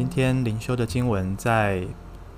[0.00, 1.80] 今天灵修的经文在《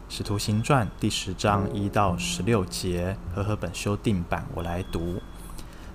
[0.09, 5.23] 使徒行传》第十章一到十六节，和合本修订版，我来读。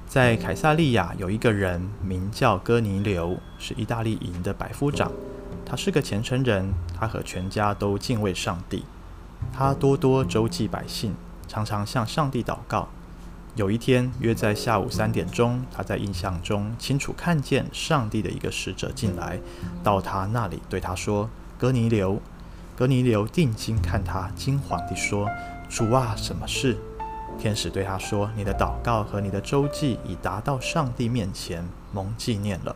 [0.07, 5.11] 在凯撒利亚有一个人名叫哥尼流，是意大利营的百夫长。
[5.65, 8.85] 他是个虔诚人，他和全家都敬畏上帝。
[9.51, 11.15] 他多多周济百姓，
[11.49, 12.87] 常常向上帝祷告。
[13.55, 19.41] 有一天，约在下午三点钟，他在印象中清楚看见上帝的一个使者进来，
[19.83, 22.21] 到他那里对他说：“哥尼流。”
[22.77, 25.27] 哥尼流定睛看他，惊惶地说
[25.67, 26.77] ：“主啊，什么事？”
[27.39, 32.75] 天使对他说：“你的祷告和你的周记已达到上帝面前，蒙纪念了。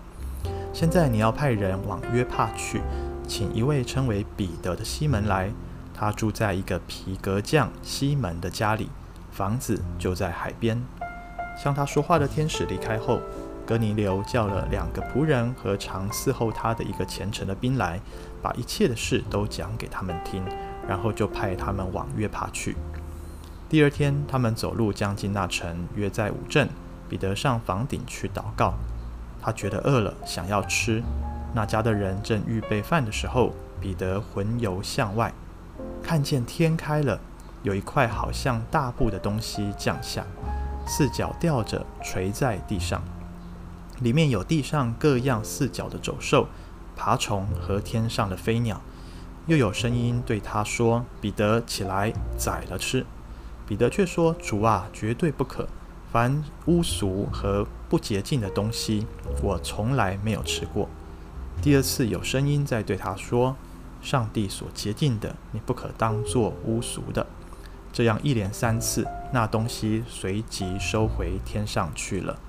[0.73, 2.81] 现在你要派人往约帕去，
[3.27, 5.51] 请一位称为彼得的西门来。
[5.93, 8.89] 他住在一个皮革匠西门的家里，
[9.31, 10.81] 房子就在海边。”
[11.61, 13.19] 向他说话的天使离开后，
[13.71, 18.01] 哥尼流叫了两个仆人和常伺候他的一个虔诚的兵来，
[18.41, 20.43] 把一切的事都讲给他们听，
[20.85, 22.75] 然后就派他们往约帕去。
[23.69, 26.67] 第二天，他们走路将近那城，约在午正。
[27.07, 28.73] 彼得上房顶去祷告，
[29.41, 31.01] 他觉得饿了，想要吃。
[31.55, 35.31] 那家的人正预备饭的时候，彼得魂游向外，
[36.03, 37.17] 看见天开了，
[37.63, 40.25] 有一块好像大布的东西降下，
[40.85, 43.01] 四角吊着垂在地上，
[44.01, 46.47] 里面有地上各样四脚的走兽、
[46.95, 48.81] 爬虫和天上的飞鸟。
[49.47, 53.05] 又有声音对他说：“彼得，起来，宰了吃。”
[53.67, 55.67] 彼得却说：“主啊，绝对不可！
[56.11, 59.07] 凡污俗和不洁净的东西，
[59.41, 60.89] 我从来没有吃过。”
[61.61, 63.55] 第二次有声音在对他说
[64.01, 67.25] ：“上帝所洁净的，你不可当作污俗的。”
[67.93, 72.39] 这样一连三次，那东西随即收回天上去了。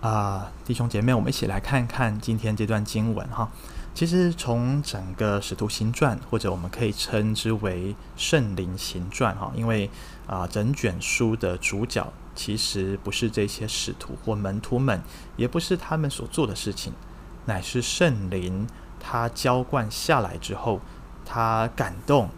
[0.00, 3.48] 啊，弟兄姐妹，我们一起来看看今天这段经文哈。
[3.94, 9.90] 其实从整个《使徒行传》，或者我们可以称之为《圣灵行传》哈，因为
[10.28, 12.06] 啊，整卷书的主角
[12.36, 15.02] 其实不是这些使徒或门徒们，
[15.36, 16.92] 也不是他们所做的事情，
[17.46, 18.68] 乃是圣灵
[19.00, 20.80] 他浇灌下来之后，
[21.24, 22.28] 他感动，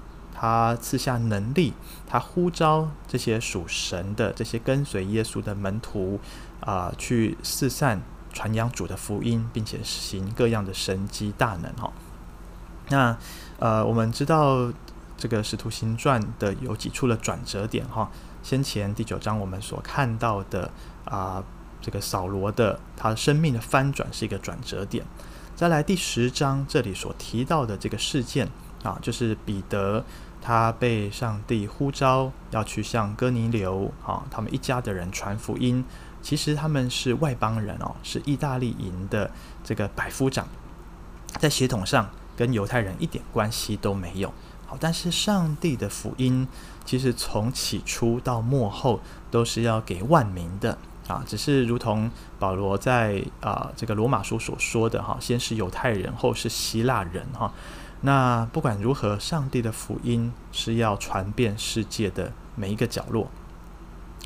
[0.40, 1.74] 他赐下能力，
[2.06, 6.18] 他呼召这些属神的这些跟随耶稣的门徒
[6.60, 8.00] 啊，去四散。
[8.32, 11.92] 传扬主的福音，并且行各样的神迹大能哈。
[12.88, 13.18] 那
[13.58, 14.72] 呃，我们知道
[15.16, 18.08] 这个《使徒行传》的有几处的转折点哈。
[18.44, 20.70] 先前第九章我们所看到的
[21.04, 21.42] 啊、
[21.80, 25.04] 这个扫罗的他生命的翻转是一个转折点。
[25.56, 28.48] 再来第十章这里所提到的这个事件
[28.84, 30.04] 啊，就是彼得
[30.40, 35.84] 他被上帝呼召要去向哥尼流啊，他们一家的人传福音。
[36.22, 39.30] 其实他们是外邦人哦，是意大利营的
[39.64, 40.46] 这个百夫长，
[41.38, 44.30] 在血统上跟犹太人一点关系都没有。
[44.66, 46.46] 好，但是上帝的福音
[46.84, 49.00] 其实从起初到末后
[49.30, 50.76] 都是要给万民的
[51.08, 57.50] 啊，只是如同保罗在啊这个罗马书所说的哈，先是犹太人，后是希腊人哈。
[58.02, 63.30] 那不管如何，上帝的福音是要传遍世界的每一个角落。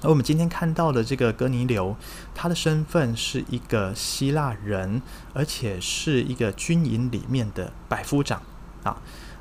[0.02, 1.96] 而我们今天看到的这个哥尼流，
[2.34, 5.00] 他的身份是一个希腊人，
[5.32, 8.42] 而且是一个军营里面的百夫长
[8.82, 8.96] 啊。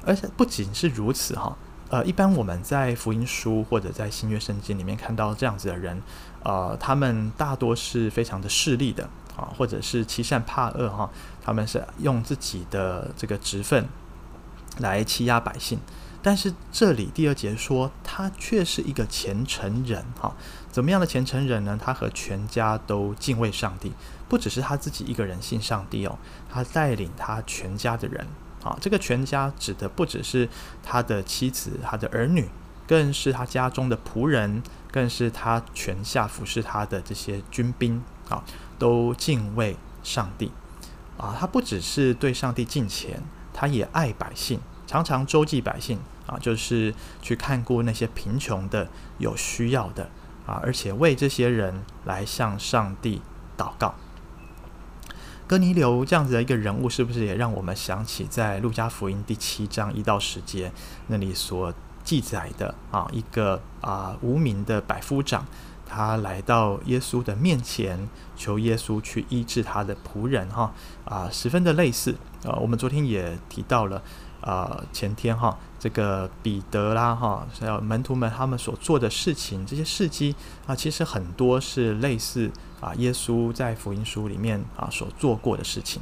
[0.06, 1.58] 而且不仅是如此哈，
[1.90, 6.02] 呃，一般我们在福音书或者在新约圣经里面看到这样子的人，
[6.44, 9.04] 呃，他们大多是非常的势利的
[9.36, 11.10] 啊，或者是欺善怕恶哈，
[11.42, 13.88] 他们是用自己的这个职分
[14.80, 15.80] 来欺压百姓。
[16.22, 20.34] 但是这里第二节说，他却是一个虔诚人，哈，
[20.72, 21.78] 怎么样的虔诚人呢？
[21.82, 23.92] 他和全家都敬畏上帝，
[24.30, 26.18] 不只是他自己一个人信上帝哦，
[26.50, 28.26] 他带领他全家的人，
[28.64, 30.48] 啊，这个全家指的不只是
[30.82, 32.48] 他的妻子、他的儿女，
[32.88, 38.42] 更是他家中的仆人，更是他权下服侍他的这些军兵，啊，
[38.80, 40.54] 都敬畏上帝，
[41.18, 43.22] 啊，他不只是对上帝敬虔，
[43.54, 46.00] 他也爱百姓，常常周济百姓。
[46.26, 50.10] 啊，就是去看顾那些贫穷的、有需要的
[50.46, 53.22] 啊，而且为这些人来向上帝
[53.58, 53.94] 祷告。
[55.46, 60.72] 哥尼流这样子的一个人物，是不是也让我们想起在路加福音第七章一到十节
[61.08, 61.74] 那里所
[62.06, 65.46] 记载的啊，一个啊无名的百夫长，
[65.86, 70.74] 他来到耶稣的面前，求耶稣去医治他的仆人哈
[71.06, 72.58] 啊，十分的类似啊。
[72.60, 74.02] 我们昨天也提到了。
[74.44, 80.36] 啊，前天哈，这个彼得啦哈，还有门徒们他们所做的事情，这些事迹
[80.68, 82.52] 啊，其实很多是类似
[82.82, 86.02] 啊耶稣在福音书里面啊所做过的事情。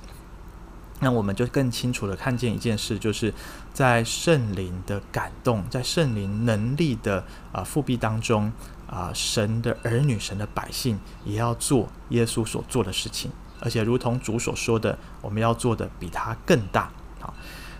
[1.03, 3.33] 那我们就更清楚地看见一件事，就是
[3.73, 8.53] 在圣灵的感动，在圣灵能力的啊复辟当中
[8.87, 16.91] 啊，神的儿女、神的百姓也要做耶稣所做的事情，而且如同主所说的，我们要做的比他更大。
[17.19, 17.33] 好，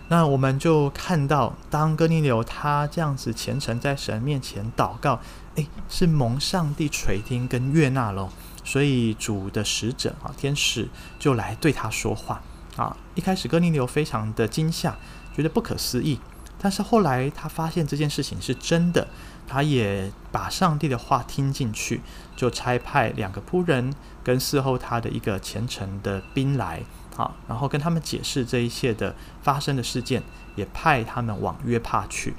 [0.08, 5.20] 那我们就看到，当哥尼流他这样子虔诚在神面前祷告，
[5.54, 8.28] 诶，是蒙上帝垂听跟悦纳喽。
[8.64, 10.88] 所以主的使者啊，天使
[11.20, 12.42] 就来对他说话。
[12.76, 14.96] 啊，一开始哥尼流非常的惊吓，
[15.34, 16.18] 觉得不可思议。
[16.58, 19.08] 但是后来他发现这件事情是真的，
[19.48, 22.00] 他也把上帝的话听进去，
[22.36, 23.92] 就差派两个仆人
[24.22, 26.84] 跟伺候他的一个虔诚的兵来，
[27.16, 30.22] 啊，然后跟他们解释这一切的发生的事件，
[30.54, 32.34] 也派他们往约帕去。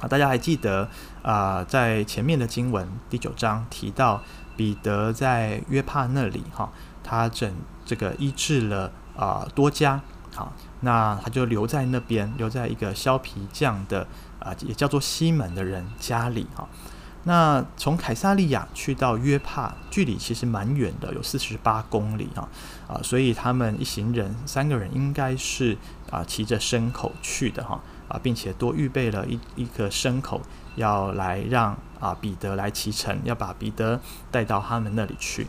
[0.00, 0.90] 啊，大家还记得
[1.22, 4.20] 啊，在前面的经文第九章提到
[4.56, 6.72] 彼得在约帕那里，哈，
[7.04, 7.54] 他整
[7.86, 8.90] 这个医治了。
[9.16, 10.00] 啊、多加
[10.34, 14.06] 好，那他就留在那边，留在一个削皮匠的
[14.38, 16.66] 啊、也叫做西门的人家里哈。
[17.24, 22.48] 那从凯撒利亚去到约帕，距离其实蛮远的，有四十八公里啊
[22.88, 25.76] 啊，所以他们一行人三个人应该是
[26.10, 30.40] 啊骑着牲口去的哈啊，并且多预备了一一个牲口，
[30.74, 34.00] 要来让啊彼得来骑乘，要把彼得
[34.32, 35.46] 带到他们那里去。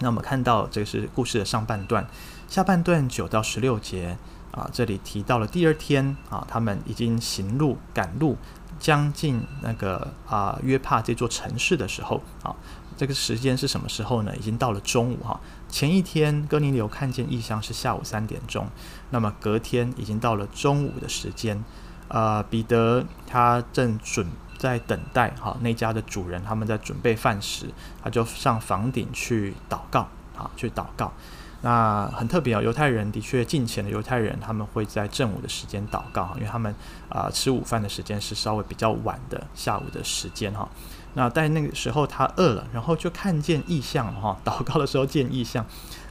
[0.00, 2.06] 那我们看到这个是故事的上半段。
[2.48, 4.16] 下半段九到十六节
[4.52, 8.36] 啊，这里提到了第二天啊，他们已经行路赶路，
[8.78, 12.54] 将近那个啊约帕这座城市的时候啊，
[12.96, 14.34] 这个时间是什么时候呢？
[14.36, 18.66] 已经到了中午哈、前一天哥尼流看见异象是下午三点钟，
[19.10, 21.62] 那么隔天已经到了中午的时间，
[22.08, 24.26] 啊，彼得他正准
[24.58, 27.66] 在等待哈、那家的主人他们在准备饭食，
[28.02, 30.00] 他就上房顶去祷告
[30.36, 31.12] 啊，去祷告。
[31.60, 36.72] 那很特别啊、哦，犹太人的确近前的犹太人，他们会在正午的时间祷告，因为他们
[37.08, 40.68] 啊、吃午饭的时间是稍微比较晚的下午的时间哈。
[41.14, 45.64] 那在那个时候他饿了，然后就看见异象哈，祷告的时候见异象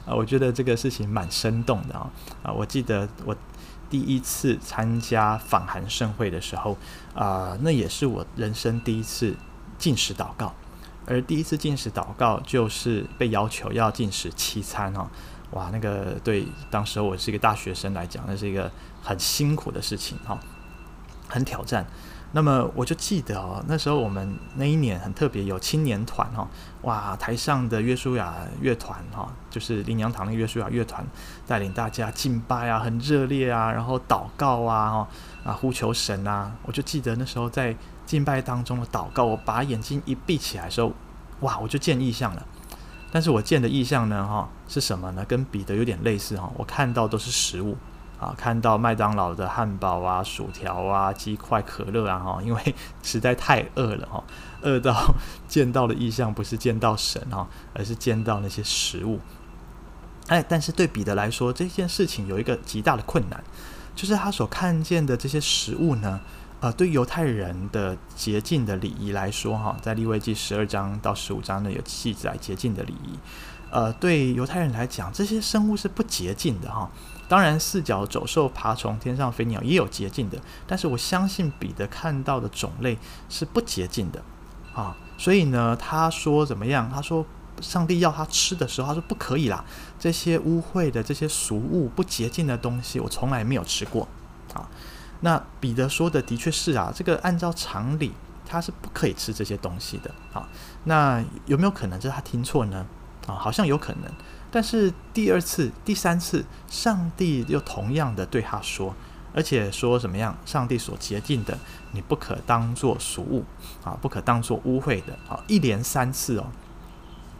[0.04, 2.10] 啊，我觉得这个事情蛮生动的啊
[2.42, 2.52] 啊！
[2.52, 3.34] 我记得我
[3.90, 6.76] 第一次参加访韩盛会的时候
[7.14, 9.34] 啊，那也是我人生第一次
[9.78, 10.54] 进食祷告，
[11.06, 15.08] 而第一次进食祷告就是被要求要进食七餐哦。
[15.52, 18.70] 哇，那个对当时我是一个大学生来讲，那是一个
[19.02, 20.38] 很辛苦的事情哈，
[21.26, 21.86] 很挑战。
[22.32, 26.46] 那么我就记得哦，那时候我们那一年很特别，有青年团哈，
[26.82, 31.02] 哇，台上的约书亚乐团哈，就是灵粮堂的约书亚乐团
[31.46, 35.08] 带领大家敬拜啊，很热烈啊，然后祷告啊，哈
[35.44, 36.52] 啊呼求神啊。
[36.64, 40.92] 我就记得那时候在敬拜当中的祷告，我把眼睛一闭起来的时候，
[41.40, 42.46] 哇，我就见异象了。
[43.10, 45.24] 但是我见的异象呢，哈，是什么呢？
[45.24, 46.52] 跟彼得有点类似哈。
[46.58, 47.74] 我看到都是食物
[48.18, 54.24] 啊，看到麦当劳的汉堡啊、薯条啊、鸡块、可乐啊，哈， 因为实在太饿了哈，
[54.62, 55.14] 饿到
[55.46, 59.20] 见到的异象不是见到神哈，而是见到那些食物。
[60.26, 63.42] 哎，但是对彼得来说，这件事情有一个极大的困难，
[63.94, 66.20] 就是他所看见的这些食物呢。
[66.60, 73.16] 呃，对犹太人的洁净的礼仪来说，哈，在利未记十二章到十五章呢有记载洁净的礼仪。
[73.70, 76.90] 呃，对犹太人来讲，这些生物是不洁净的，哈。
[77.28, 82.96] 当然，四脚走兽、爬虫、天上飞鸟也有洁净的，但是我相信彼得看到的种类
[83.28, 84.22] 是不洁净的，
[84.74, 86.90] 啊，所以呢，他说怎么样？
[86.90, 87.26] 他说，
[87.60, 89.62] 上帝要他吃的时候，他说不可以啦，
[89.98, 94.08] 这些污秽的、这些俗物、不洁净的东西，我从来没有吃过，
[94.54, 94.66] 啊。
[95.20, 98.12] 那彼得说的的确是啊，这个按照常理
[98.46, 100.48] 他是不可以吃这些东西的啊。
[100.84, 102.86] 那有没有可能是他听错呢？
[103.26, 104.04] 啊，好像有可能。
[104.50, 108.94] 但是第二次、第三次，上帝又同样的对他说，
[109.34, 110.36] 而且说怎么样？
[110.46, 111.58] 上帝所洁净的，
[111.92, 113.44] 你不可当作俗物
[113.84, 116.46] 啊，不可当作污秽的啊，一连三次哦。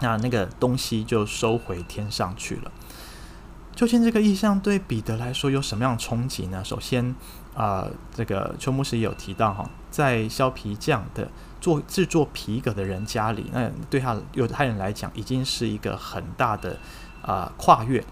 [0.00, 2.71] 那那个东西就收回天上去了。
[3.78, 6.64] 究竟这个意象对彼得来说有什么样的冲击呢？
[6.64, 7.14] 首先。
[7.54, 11.28] 啊、这个邱牧师也有提到哈，在削皮匠的
[11.61, 16.78] 做制作皮革的人家里，那对他犹太人来讲，已经是一个很大的
[17.20, 18.04] 啊、跨越，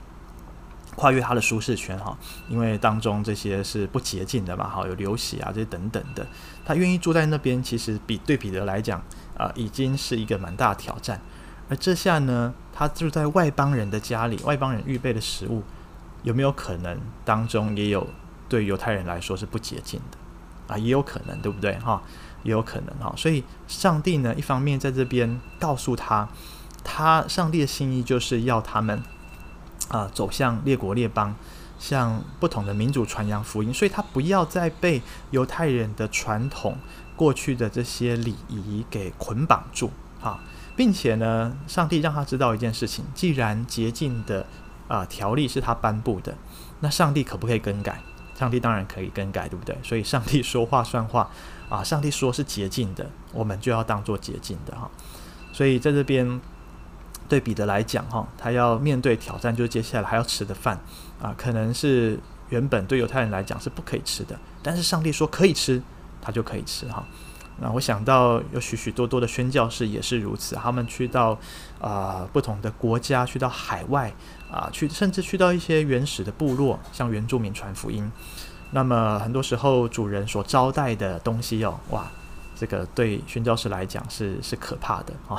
[0.97, 2.19] 跨越他的舒适圈哈，
[2.49, 6.27] 因为当中这些是不洁净的嘛，哈，有流血啊这些等等的，
[6.65, 9.01] 他愿意住在那边，其实比对彼得来讲
[9.39, 11.21] 啊、已经是一个蛮大的挑战。
[11.69, 15.63] 而这下呢，他住在外邦人的家里，外邦人预备的食物，
[16.23, 18.07] 有没有可能当中也有？
[18.49, 22.01] 对犹太人来说是不洁净的啊，也有可能，对不对哈？
[22.45, 23.13] 也有可能哈。
[23.17, 26.29] 所以上帝呢，一方面在这边告诉他，
[26.85, 29.03] 他上帝的心意就是要他们
[29.89, 31.35] 啊、走向列国列邦，
[31.77, 36.79] 向不同的民族传扬福音，所以他不要再被犹太人的传统
[37.17, 39.91] 过去的这些礼仪给捆绑住
[40.23, 40.39] 啊，
[40.77, 44.47] 并且呢，上帝让他知道一件事情：既然洁净的
[44.87, 46.35] 啊、条例是他颁布的，
[46.81, 48.01] 那上帝可不可以更改？
[48.39, 49.77] 上帝当然可以更改，对不对？
[49.83, 51.29] 所以上帝说话算话
[51.71, 54.91] 啊，上帝说是洁净的，我们就要当做洁净的哈。
[55.53, 56.41] 所以在这边
[57.29, 60.79] 对彼得来讲哈，他要面对挑战，就是接下来还要吃的饭
[61.21, 65.83] 啊，可能是原本对犹太人来讲是不可以吃的，但是上帝说可以吃，
[66.21, 67.03] 他就可以吃哈。
[67.61, 71.39] 那我想到有许许多多的宣教士也是如此，他们去到
[71.81, 74.13] 啊、不同的国家，去到海外
[74.51, 78.11] 啊，去甚至去到一些原始的部落，向原住民传福音。
[78.73, 82.11] 那么很多时候主人所招待的东西哦，哇，
[82.59, 85.37] 这个对宣教士来讲是是可怕的 啊，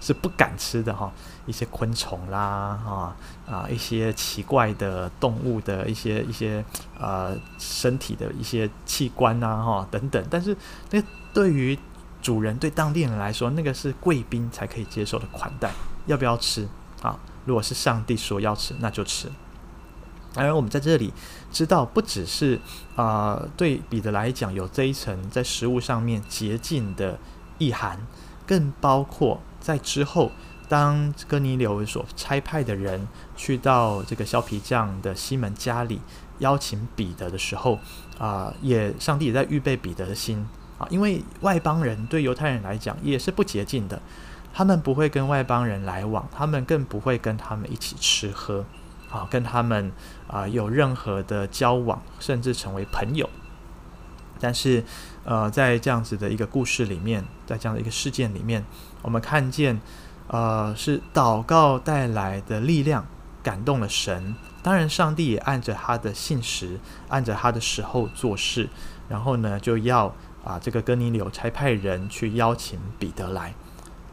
[0.00, 1.12] 是不敢吃的哈，
[1.46, 6.64] 一些昆虫啦啊啊，一些奇怪的动物的一些一些
[6.98, 10.56] 呃身体的一些器官呐哈等等，但是
[10.90, 11.02] 那。
[11.34, 11.78] 对于
[12.20, 15.70] 主人，对当地人来说，那个是贵宾才可以接受的款待，
[16.06, 16.66] 要不要吃
[17.02, 17.16] 啊？
[17.44, 19.30] 如果是上帝说要吃，那就吃。
[20.34, 21.12] 而我们在这里
[21.50, 22.60] 知道，不只是
[22.96, 27.18] 啊、对彼得来讲有这一层在食物上面洁净的
[27.58, 28.06] 意涵，
[28.46, 30.30] 更包括在之后，
[30.68, 36.00] 当哥尼流所差派的人去到这个削皮匠的西门家里
[36.38, 37.78] 邀请彼得的时候
[38.18, 40.46] 啊、也上帝也在预备彼得的心。
[40.78, 44.00] 啊，因为外邦人对犹太人来讲也是不洁净的，
[44.54, 48.64] 他们不会跟外邦人来往，他们更不会跟他们一起吃喝，
[49.10, 49.92] 啊，跟他们
[50.26, 53.28] 啊有任何的交往，甚至成为朋友。
[54.40, 54.84] 但是，
[55.24, 58.64] 呃，在这样子的一个故事里面，在这样的一个事件里面，
[59.02, 59.80] 我们看见，
[60.28, 63.06] 呃，是祷告带来的力量
[63.42, 64.34] 感动了神。
[64.62, 68.68] 当然，上帝也按着他的信实，按着他的时候做事，
[69.08, 70.14] 然后呢，就要。
[70.44, 73.52] 啊，这个哥尼流差派人去邀请彼得来，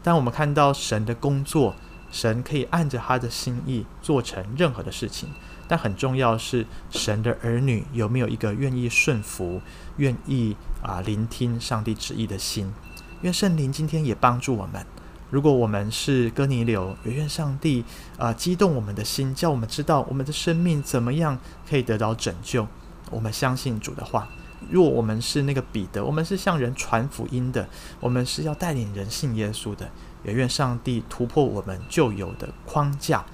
[0.02, 1.74] 但我们看到神的工作，
[2.16, 5.28] 神可以按着他的心意做成任何的事情。
[5.68, 9.60] 但很重要是神的儿女有没有一个愿意顺服、
[9.98, 12.72] 愿意啊聆听上帝旨意的心。
[13.20, 14.86] 愿圣灵今天也帮助我们。
[15.28, 17.84] 如果我们是哥尼流，也愿上帝
[18.16, 22.66] 啊激动我们的心，叫我们知道我们的生命怎么样可以得到拯救。
[23.10, 24.28] 我们相信主的话。
[24.70, 27.68] 若我们是那个彼得，我们是向人传福音的，
[28.00, 29.88] 我们是要带领人信耶稣的。
[30.24, 33.24] 也愿上帝突破我们旧有的框架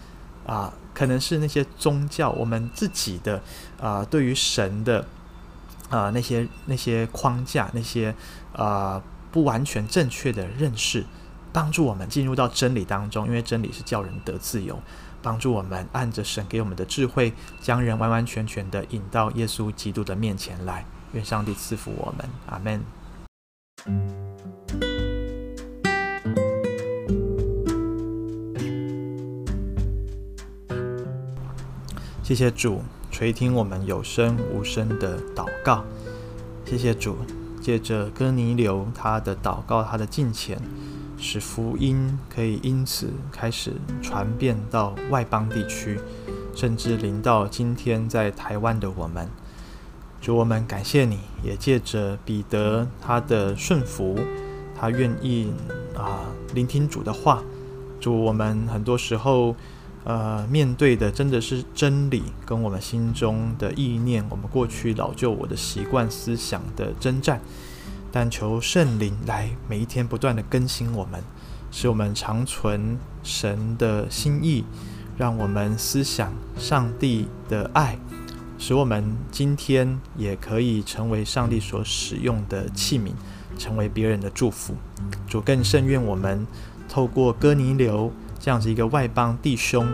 [0.44, 3.40] 啊，可能是那些宗教，我们自己的
[3.80, 5.06] 啊，对于神的
[5.88, 8.14] 啊那些那些框架，那些
[8.52, 11.06] 啊不完全正确的认识，
[11.50, 14.78] 帮助我们进入到真理当中，因为真理是叫人得自由，
[15.22, 20.84] 帮助我们按着神给我们的智慧，将人完完全全的引到耶稣基督的面前来。
[21.12, 22.82] 愿上帝赐福我们，阿门。
[32.22, 35.84] 谢谢主垂听我们有声无声的祷告，
[36.64, 37.18] 谢谢主
[37.60, 40.58] 借着哥尼流他的祷告，他的敬虔，
[41.18, 46.00] 使福音可以因此开始传遍到外邦地区，
[46.54, 49.28] 甚至临到今天在台湾的我们。
[50.22, 54.16] 主，我们感谢你，也借着彼得他的顺服，
[54.72, 55.52] 他愿意
[55.96, 56.20] 啊
[56.54, 57.42] 聆听主的话。
[58.00, 59.56] 主，我们很多时候
[60.04, 67.40] 呃面对的真的是真理，跟我们心中的意念，我们过去老旧我的习惯思想的征战。
[68.12, 71.20] 但求圣灵来每一天不断的更新我们，
[71.72, 74.64] 使我们长存神的心意，
[75.18, 77.98] 让我们思想上帝的爱。
[78.62, 83.10] 使我们今天也可以成为上帝所使用的器皿，
[83.58, 84.72] 成为别人的祝福。
[85.26, 86.46] 主更甚愿我们
[86.88, 89.84] 透过哥尼流这样子一个外邦弟兄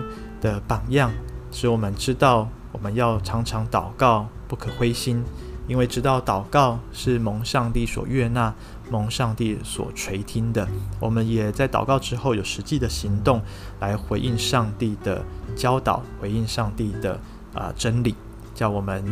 [0.42, 1.10] 的榜样，
[1.50, 5.24] 使我们知道我们要常常祷告，不可灰心，
[5.66, 8.54] 因为知道祷告是蒙上帝所悦纳、
[8.90, 10.68] 蒙上帝所垂听的。
[11.00, 13.40] 我们也在祷告之后有实际的行动
[13.80, 15.24] 来回应上帝的
[15.56, 17.18] 教导，回应上帝的
[17.54, 18.14] 啊、真理。
[18.58, 19.04] 叫我们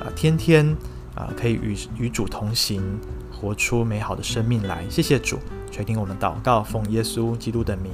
[0.00, 0.64] 啊、天天
[1.16, 2.80] 啊、可以与与主同行，
[3.32, 4.88] 活出美好的生命来。
[4.88, 5.40] 谢谢主，
[5.72, 7.90] 垂听我们祷告，奉耶稣基督的名，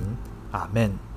[0.51, 1.08] 阿门。